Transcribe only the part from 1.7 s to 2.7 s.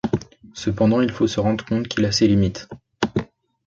qu'il a ses limites.